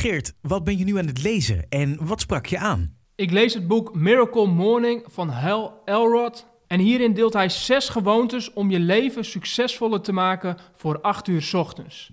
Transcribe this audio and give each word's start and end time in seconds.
Geert, 0.00 0.32
wat 0.40 0.64
ben 0.64 0.78
je 0.78 0.84
nu 0.84 0.98
aan 0.98 1.06
het 1.06 1.22
lezen 1.22 1.66
en 1.68 2.06
wat 2.06 2.20
sprak 2.20 2.46
je 2.46 2.58
aan? 2.58 2.96
Ik 3.14 3.30
lees 3.30 3.54
het 3.54 3.66
boek 3.66 3.94
Miracle 3.94 4.46
Morning 4.46 5.04
van 5.06 5.28
Hal 5.28 5.82
Elrod. 5.84 6.46
En 6.66 6.80
hierin 6.80 7.14
deelt 7.14 7.32
hij 7.32 7.48
zes 7.48 7.88
gewoontes 7.88 8.52
om 8.52 8.70
je 8.70 8.78
leven 8.78 9.24
succesvoller 9.24 10.00
te 10.00 10.12
maken 10.12 10.56
voor 10.74 11.00
acht 11.00 11.28
uur 11.28 11.42
's 11.42 11.54
ochtends. 11.54 12.12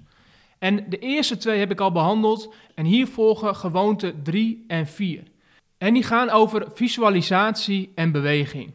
En 0.60 0.86
de 0.90 1.00
eerste 1.00 1.38
twee 1.38 1.60
heb 1.60 1.72
ik 1.72 1.80
al 1.80 1.92
behandeld 1.92 2.54
en 2.76 2.86
hier 2.86 3.08
volgen 3.08 3.56
gewoonte 3.56 4.14
3 4.24 4.64
en 4.68 4.88
4. 4.88 5.24
En 5.78 5.94
die 5.94 6.04
gaan 6.04 6.30
over 6.30 6.68
visualisatie 6.74 7.92
en 7.96 8.12
beweging. 8.12 8.72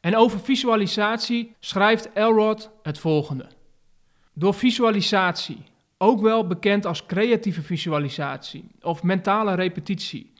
En 0.00 0.16
over 0.16 0.40
visualisatie 0.40 1.54
schrijft 1.60 2.12
Elrod 2.12 2.70
het 2.82 2.98
volgende. 2.98 3.46
Door 4.32 4.54
visualisatie, 4.54 5.62
ook 6.04 6.20
wel 6.20 6.46
bekend 6.46 6.86
als 6.86 7.06
creatieve 7.06 7.62
visualisatie 7.62 8.64
of 8.80 9.02
mentale 9.02 9.54
repetitie, 9.54 10.32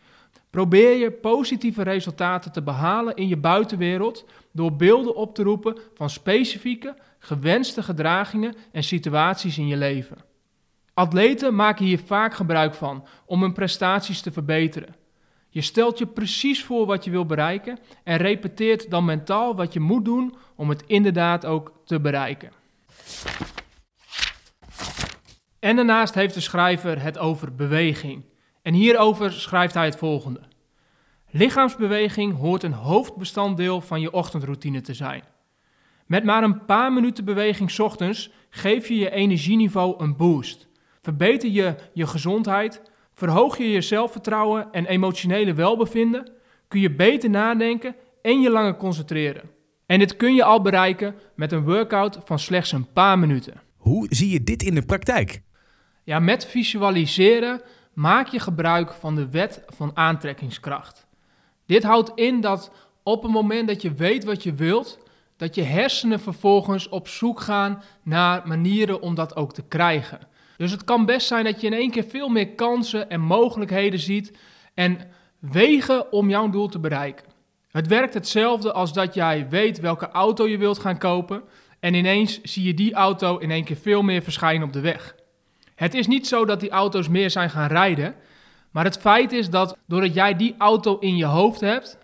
probeer 0.50 0.96
je 0.96 1.11
positieve 1.11 1.82
resultaten 1.82 2.53
te 2.53 2.63
behalen 2.63 3.14
in 3.14 3.29
je 3.29 3.37
buitenwereld 3.37 4.25
door 4.53 4.77
beelden 4.77 5.17
op 5.17 5.35
te 5.35 5.43
roepen 5.43 5.79
van 5.95 6.11
specifieke, 6.11 6.95
gewenste 7.18 7.82
gedragingen 7.82 8.54
en 8.73 8.85
situaties 8.85 9.59
in 9.59 9.67
je 9.67 9.77
leven. 9.77 10.17
Atleten 10.95 11.54
maken 11.54 11.85
hier 11.85 12.01
vaak 12.04 12.35
gebruik 12.35 12.75
van 12.75 13.07
om 13.26 13.43
hun 13.43 13.53
prestaties 13.53 14.21
te 14.21 14.32
verbeteren. 14.32 14.95
Je 15.49 15.61
stelt 15.61 15.99
je 15.99 16.07
precies 16.07 16.65
voor 16.65 16.87
wat 16.87 17.04
je 17.04 17.11
wil 17.11 17.26
bereiken 17.26 17.79
en 18.04 18.17
repeteert 18.17 18.90
dan 18.90 19.04
mentaal 19.04 19.57
wat 19.57 19.73
je 19.73 19.81
moet 19.81 20.04
doen 20.04 20.35
om 20.57 20.68
het 20.68 20.85
inderdaad 20.87 21.46
ook 21.46 21.73
te 21.85 22.01
bereiken. 22.01 22.51
En 25.64 25.77
daarnaast 25.77 26.14
heeft 26.14 26.35
de 26.35 26.41
schrijver 26.41 27.03
het 27.03 27.18
over 27.18 27.54
beweging. 27.54 28.25
En 28.63 28.75
hierover 28.75 29.32
schrijft 29.32 29.75
hij 29.75 29.85
het 29.85 29.96
volgende. 29.96 30.40
Lichaamsbeweging 31.31 32.37
hoort 32.37 32.62
een 32.62 32.73
hoofdbestanddeel 32.73 33.81
van 33.81 34.01
je 34.01 34.12
ochtendroutine 34.12 34.81
te 34.81 34.95
zijn. 34.95 35.23
Met 36.07 36.25
maar 36.25 36.42
een 36.42 36.65
paar 36.65 36.92
minuten 36.92 37.25
beweging 37.25 37.79
ochtends 37.79 38.31
geef 38.51 38.89
je 38.89 38.97
je 38.97 39.11
energieniveau 39.11 40.03
een 40.03 40.17
boost. 40.17 40.69
Verbeter 41.03 41.51
je 41.51 41.75
je 41.92 42.07
gezondheid, 42.07 42.83
verhoog 43.12 43.59
je 43.59 43.70
je 43.70 43.81
zelfvertrouwen 43.81 44.69
en 44.73 44.87
emotionele 44.87 45.55
welbevinden, 45.55 46.33
kun 46.69 46.81
je 46.81 46.95
beter 46.95 47.31
nadenken 47.31 47.97
en 48.23 48.41
je 48.41 48.51
langer 48.51 48.77
concentreren. 48.77 49.51
En 49.87 49.98
dit 49.98 50.17
kun 50.17 50.35
je 50.35 50.45
al 50.45 50.62
bereiken 50.62 51.15
met 51.37 51.53
een 51.53 51.65
workout 51.65 52.19
van 52.25 52.39
slechts 52.39 52.73
een 52.73 52.92
paar 52.92 53.19
minuten. 53.19 53.61
Hoe 53.77 54.07
zie 54.11 54.31
je 54.31 54.42
dit 54.42 54.62
in 54.62 54.75
de 54.75 54.85
praktijk? 54.85 55.42
Ja, 56.05 56.19
met 56.19 56.47
visualiseren 56.47 57.63
maak 57.93 58.27
je 58.27 58.41
gebruik 58.41 58.93
van 58.93 59.15
de 59.15 59.29
wet 59.29 59.63
van 59.67 59.91
aantrekkingskracht. 59.95 61.07
Dit 61.67 61.83
houdt 61.83 62.13
in 62.15 62.41
dat 62.41 62.71
op 63.03 63.23
het 63.23 63.33
moment 63.33 63.69
dat 63.69 63.83
je 63.83 63.95
weet 63.95 64.25
wat 64.25 64.43
je 64.43 64.55
wilt, 64.55 64.99
dat 65.37 65.55
je 65.55 65.63
hersenen 65.63 66.21
vervolgens 66.21 66.89
op 66.89 67.09
zoek 67.09 67.41
gaan 67.41 67.83
naar 68.03 68.49
manieren 68.49 69.01
om 69.01 69.15
dat 69.15 69.37
ook 69.37 69.53
te 69.53 69.63
krijgen. 69.63 70.19
Dus 70.57 70.71
het 70.71 70.85
kan 70.85 71.07
best 71.07 71.27
zijn 71.27 71.45
dat 71.45 71.61
je 71.61 71.67
in 71.67 71.73
één 71.73 71.91
keer 71.91 72.05
veel 72.05 72.29
meer 72.29 72.49
kansen 72.49 73.11
en 73.11 73.21
mogelijkheden 73.21 73.99
ziet 73.99 74.39
en 74.75 74.99
wegen 75.39 76.13
om 76.13 76.29
jouw 76.29 76.51
doel 76.51 76.69
te 76.69 76.79
bereiken. 76.79 77.27
Het 77.71 77.87
werkt 77.87 78.15
hetzelfde 78.15 78.73
als 78.73 78.93
dat 78.93 79.15
jij 79.15 79.49
weet 79.49 79.81
welke 79.81 80.09
auto 80.09 80.49
je 80.49 80.59
wilt 80.59 80.79
gaan 80.79 80.99
kopen 80.99 81.43
en 81.81 81.95
ineens 81.95 82.43
zie 82.43 82.65
je 82.65 82.75
die 82.75 82.95
auto 82.95 83.39
in 83.39 83.51
één 83.51 83.65
keer 83.65 83.77
veel 83.77 84.03
meer 84.03 84.23
verschijnen 84.23 84.67
op 84.67 84.73
de 84.73 84.81
weg. 84.81 85.15
Het 85.75 85.94
is 85.94 86.06
niet 86.06 86.27
zo 86.27 86.44
dat 86.44 86.61
die 86.61 86.70
auto's 86.70 87.08
meer 87.08 87.30
zijn 87.30 87.50
gaan 87.50 87.69
rijden, 87.69 88.14
maar 88.70 88.84
het 88.84 88.98
feit 88.98 89.33
is 89.33 89.50
dat 89.50 89.77
doordat 89.86 90.14
jij 90.14 90.36
die 90.36 90.55
auto 90.58 90.98
in 90.98 91.17
je 91.17 91.25
hoofd 91.25 91.61
hebt, 91.61 91.98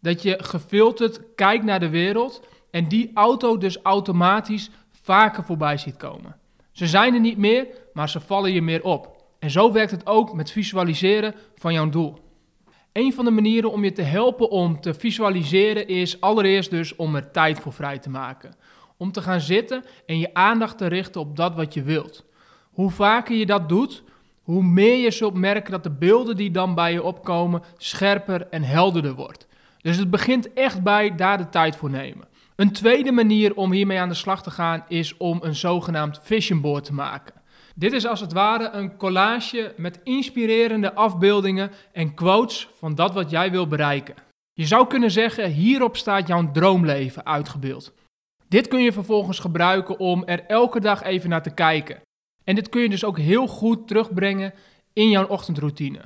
dat 0.00 0.22
je 0.22 0.38
gefilterd 0.42 1.34
kijkt 1.34 1.64
naar 1.64 1.80
de 1.80 1.88
wereld 1.88 2.42
en 2.70 2.88
die 2.88 3.10
auto 3.14 3.58
dus 3.58 3.82
automatisch 3.82 4.70
vaker 5.02 5.44
voorbij 5.44 5.76
ziet 5.76 5.96
komen. 5.96 6.36
Ze 6.72 6.86
zijn 6.86 7.14
er 7.14 7.20
niet 7.20 7.38
meer, 7.38 7.66
maar 7.92 8.08
ze 8.08 8.20
vallen 8.20 8.52
je 8.52 8.62
meer 8.62 8.82
op. 8.82 9.24
En 9.38 9.50
zo 9.50 9.72
werkt 9.72 9.90
het 9.90 10.06
ook 10.06 10.34
met 10.34 10.50
visualiseren 10.50 11.34
van 11.54 11.72
jouw 11.72 11.88
doel. 11.88 12.18
Een 12.92 13.12
van 13.12 13.24
de 13.24 13.30
manieren 13.30 13.72
om 13.72 13.84
je 13.84 13.92
te 13.92 14.02
helpen 14.02 14.50
om 14.50 14.80
te 14.80 14.94
visualiseren 14.94 15.88
is 15.88 16.20
allereerst 16.20 16.70
dus 16.70 16.96
om 16.96 17.16
er 17.16 17.30
tijd 17.30 17.60
voor 17.60 17.72
vrij 17.72 17.98
te 17.98 18.10
maken. 18.10 18.54
Om 18.96 19.12
te 19.12 19.22
gaan 19.22 19.40
zitten 19.40 19.84
en 20.06 20.18
je 20.18 20.34
aandacht 20.34 20.78
te 20.78 20.86
richten 20.86 21.20
op 21.20 21.36
dat 21.36 21.54
wat 21.54 21.74
je 21.74 21.82
wilt. 21.82 22.24
Hoe 22.78 22.90
vaker 22.90 23.36
je 23.36 23.46
dat 23.46 23.68
doet, 23.68 24.02
hoe 24.42 24.62
meer 24.62 24.96
je 24.96 25.10
zult 25.10 25.34
merken 25.34 25.70
dat 25.70 25.82
de 25.82 25.90
beelden 25.90 26.36
die 26.36 26.50
dan 26.50 26.74
bij 26.74 26.92
je 26.92 27.02
opkomen 27.02 27.62
scherper 27.76 28.46
en 28.50 28.62
helderder 28.62 29.14
wordt. 29.14 29.46
Dus 29.80 29.96
het 29.96 30.10
begint 30.10 30.52
echt 30.52 30.82
bij 30.82 31.14
daar 31.14 31.38
de 31.38 31.48
tijd 31.48 31.76
voor 31.76 31.90
nemen. 31.90 32.28
Een 32.56 32.72
tweede 32.72 33.12
manier 33.12 33.54
om 33.54 33.72
hiermee 33.72 33.98
aan 33.98 34.08
de 34.08 34.14
slag 34.14 34.42
te 34.42 34.50
gaan 34.50 34.84
is 34.88 35.16
om 35.16 35.38
een 35.42 35.54
zogenaamd 35.54 36.20
vision 36.22 36.60
board 36.60 36.84
te 36.84 36.94
maken. 36.94 37.34
Dit 37.74 37.92
is 37.92 38.06
als 38.06 38.20
het 38.20 38.32
ware 38.32 38.70
een 38.70 38.96
collage 38.96 39.74
met 39.76 40.00
inspirerende 40.04 40.94
afbeeldingen 40.94 41.70
en 41.92 42.14
quotes 42.14 42.68
van 42.74 42.94
dat 42.94 43.14
wat 43.14 43.30
jij 43.30 43.50
wil 43.50 43.66
bereiken. 43.66 44.14
Je 44.52 44.66
zou 44.66 44.86
kunnen 44.86 45.10
zeggen, 45.10 45.50
hierop 45.50 45.96
staat 45.96 46.28
jouw 46.28 46.50
droomleven 46.50 47.26
uitgebeeld. 47.26 47.92
Dit 48.48 48.68
kun 48.68 48.82
je 48.82 48.92
vervolgens 48.92 49.38
gebruiken 49.38 49.98
om 49.98 50.22
er 50.24 50.44
elke 50.46 50.80
dag 50.80 51.02
even 51.02 51.30
naar 51.30 51.42
te 51.42 51.54
kijken. 51.54 52.06
En 52.48 52.54
dit 52.54 52.68
kun 52.68 52.82
je 52.82 52.88
dus 52.88 53.04
ook 53.04 53.18
heel 53.18 53.46
goed 53.46 53.88
terugbrengen 53.88 54.54
in 54.92 55.10
jouw 55.10 55.26
ochtendroutine. 55.26 56.00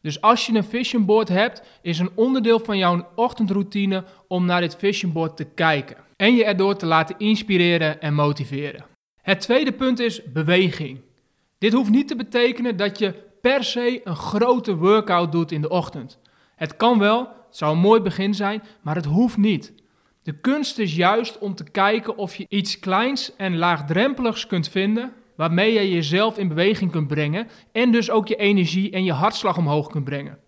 Dus 0.00 0.20
als 0.20 0.46
je 0.46 0.54
een 0.54 0.64
vision 0.64 1.04
board 1.04 1.28
hebt, 1.28 1.62
is 1.82 1.98
een 1.98 2.10
onderdeel 2.14 2.58
van 2.58 2.78
jouw 2.78 3.08
ochtendroutine 3.14 4.04
om 4.28 4.44
naar 4.44 4.60
dit 4.60 4.76
vision 4.76 5.12
board 5.12 5.36
te 5.36 5.44
kijken. 5.44 5.96
En 6.16 6.34
je 6.34 6.44
erdoor 6.44 6.76
te 6.76 6.86
laten 6.86 7.18
inspireren 7.18 8.00
en 8.00 8.14
motiveren. 8.14 8.84
Het 9.22 9.40
tweede 9.40 9.72
punt 9.72 10.00
is 10.00 10.22
beweging. 10.32 11.00
Dit 11.58 11.72
hoeft 11.72 11.90
niet 11.90 12.08
te 12.08 12.16
betekenen 12.16 12.76
dat 12.76 12.98
je 12.98 13.14
per 13.40 13.64
se 13.64 14.00
een 14.04 14.16
grote 14.16 14.76
workout 14.76 15.32
doet 15.32 15.52
in 15.52 15.60
de 15.60 15.68
ochtend. 15.68 16.18
Het 16.56 16.76
kan 16.76 16.98
wel, 16.98 17.18
het 17.20 17.56
zou 17.56 17.72
een 17.72 17.80
mooi 17.80 18.00
begin 18.00 18.34
zijn, 18.34 18.62
maar 18.82 18.94
het 18.94 19.04
hoeft 19.04 19.36
niet. 19.36 19.72
De 20.22 20.32
kunst 20.40 20.78
is 20.78 20.96
juist 20.96 21.38
om 21.38 21.54
te 21.54 21.70
kijken 21.70 22.16
of 22.16 22.36
je 22.36 22.46
iets 22.48 22.78
kleins 22.78 23.36
en 23.36 23.56
laagdrempeligs 23.56 24.46
kunt 24.46 24.68
vinden 24.68 25.12
waarmee 25.36 25.72
je 25.72 25.90
jezelf 25.90 26.38
in 26.38 26.48
beweging 26.48 26.90
kunt 26.90 27.06
brengen 27.06 27.48
en 27.72 27.92
dus 27.92 28.10
ook 28.10 28.28
je 28.28 28.36
energie 28.36 28.90
en 28.90 29.04
je 29.04 29.12
hartslag 29.12 29.56
omhoog 29.56 29.88
kunt 29.88 30.04
brengen. 30.04 30.38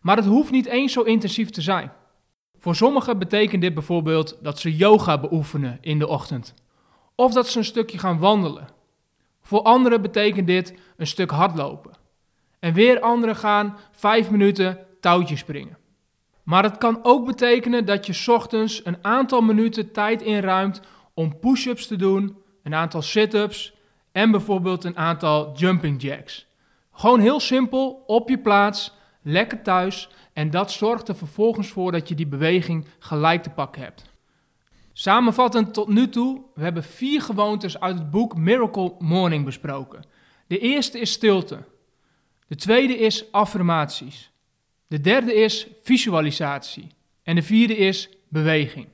Maar 0.00 0.16
het 0.16 0.26
hoeft 0.26 0.50
niet 0.50 0.66
eens 0.66 0.92
zo 0.92 1.02
intensief 1.02 1.50
te 1.50 1.62
zijn. 1.62 1.92
Voor 2.58 2.74
sommigen 2.74 3.18
betekent 3.18 3.62
dit 3.62 3.74
bijvoorbeeld 3.74 4.38
dat 4.42 4.58
ze 4.58 4.76
yoga 4.76 5.18
beoefenen 5.18 5.78
in 5.80 5.98
de 5.98 6.08
ochtend. 6.08 6.54
Of 7.14 7.32
dat 7.32 7.48
ze 7.48 7.58
een 7.58 7.64
stukje 7.64 7.98
gaan 7.98 8.18
wandelen. 8.18 8.68
Voor 9.40 9.62
anderen 9.62 10.02
betekent 10.02 10.46
dit 10.46 10.74
een 10.96 11.06
stuk 11.06 11.30
hardlopen. 11.30 11.92
En 12.58 12.72
weer 12.72 13.00
anderen 13.00 13.36
gaan 13.36 13.76
vijf 13.92 14.30
minuten 14.30 14.78
touwtjes 15.00 15.38
springen. 15.38 15.78
Maar 16.42 16.62
het 16.62 16.78
kan 16.78 16.98
ook 17.02 17.26
betekenen 17.26 17.84
dat 17.84 18.06
je 18.06 18.32
ochtends 18.32 18.84
een 18.84 18.96
aantal 19.02 19.40
minuten 19.40 19.92
tijd 19.92 20.22
inruimt 20.22 20.80
om 21.14 21.38
push-ups 21.38 21.86
te 21.86 21.96
doen, 21.96 22.36
een 22.62 22.74
aantal 22.74 23.02
sit-ups 23.02 23.74
en 24.12 24.30
bijvoorbeeld 24.30 24.84
een 24.84 24.96
aantal 24.96 25.52
jumping 25.56 26.02
jacks. 26.02 26.46
Gewoon 26.92 27.20
heel 27.20 27.40
simpel, 27.40 28.04
op 28.06 28.28
je 28.28 28.38
plaats, 28.38 28.92
lekker 29.22 29.62
thuis 29.62 30.08
en 30.32 30.50
dat 30.50 30.70
zorgt 30.70 31.08
er 31.08 31.16
vervolgens 31.16 31.68
voor 31.68 31.92
dat 31.92 32.08
je 32.08 32.14
die 32.14 32.26
beweging 32.26 32.86
gelijk 32.98 33.42
te 33.42 33.50
pakken 33.50 33.82
hebt. 33.82 34.10
Samenvattend 34.92 35.74
tot 35.74 35.88
nu 35.88 36.08
toe, 36.08 36.42
we 36.54 36.62
hebben 36.62 36.84
vier 36.84 37.22
gewoontes 37.22 37.80
uit 37.80 37.98
het 37.98 38.10
boek 38.10 38.36
Miracle 38.36 38.94
Morning 38.98 39.44
besproken. 39.44 40.04
De 40.46 40.58
eerste 40.58 41.00
is 41.00 41.12
stilte. 41.12 41.64
De 42.46 42.56
tweede 42.56 42.98
is 42.98 43.32
affirmaties. 43.32 44.30
De 44.86 45.00
derde 45.00 45.34
is 45.34 45.66
visualisatie. 45.82 46.86
En 47.22 47.34
de 47.34 47.42
vierde 47.42 47.76
is 47.76 48.08
beweging. 48.28 48.88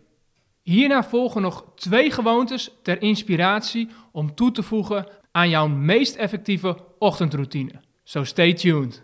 Hierna 0.68 1.04
volgen 1.04 1.42
nog 1.42 1.64
twee 1.74 2.10
gewoontes 2.10 2.78
ter 2.82 3.02
inspiratie 3.02 3.88
om 4.12 4.34
toe 4.34 4.50
te 4.50 4.62
voegen 4.62 5.06
aan 5.32 5.48
jouw 5.48 5.68
meest 5.68 6.16
effectieve 6.16 6.76
ochtendroutine. 6.98 7.72
So 8.04 8.24
stay 8.24 8.54
tuned. 8.54 9.02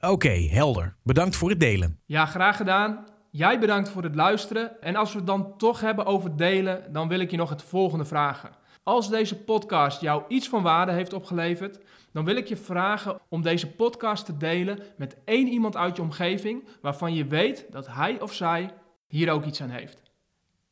Oké, 0.00 0.28
helder. 0.28 0.96
Bedankt 1.02 1.36
voor 1.36 1.50
het 1.50 1.60
delen. 1.60 1.98
Ja, 2.06 2.26
graag 2.26 2.56
gedaan. 2.56 3.06
Jij 3.30 3.58
bedankt 3.58 3.88
voor 3.88 4.02
het 4.02 4.14
luisteren. 4.14 4.82
En 4.82 4.96
als 4.96 5.12
we 5.12 5.18
het 5.18 5.26
dan 5.26 5.56
toch 5.56 5.80
hebben 5.80 6.06
over 6.06 6.36
delen, 6.36 6.92
dan 6.92 7.08
wil 7.08 7.20
ik 7.20 7.30
je 7.30 7.36
nog 7.36 7.50
het 7.50 7.62
volgende 7.62 8.04
vragen. 8.04 8.50
Als 8.82 9.10
deze 9.10 9.36
podcast 9.36 10.00
jou 10.00 10.22
iets 10.28 10.48
van 10.48 10.62
waarde 10.62 10.92
heeft 10.92 11.12
opgeleverd, 11.12 11.80
dan 12.12 12.24
wil 12.24 12.36
ik 12.36 12.48
je 12.48 12.56
vragen 12.56 13.18
om 13.28 13.42
deze 13.42 13.70
podcast 13.70 14.24
te 14.24 14.36
delen 14.36 14.78
met 14.96 15.16
één 15.24 15.48
iemand 15.48 15.76
uit 15.76 15.96
je 15.96 16.02
omgeving 16.02 16.68
waarvan 16.80 17.14
je 17.14 17.26
weet 17.26 17.66
dat 17.70 17.86
hij 17.86 18.20
of 18.20 18.32
zij 18.32 18.70
hier 19.06 19.30
ook 19.30 19.44
iets 19.44 19.62
aan 19.62 19.70
heeft. 19.70 20.03